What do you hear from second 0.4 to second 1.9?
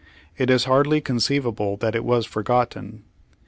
is hardly con ceivable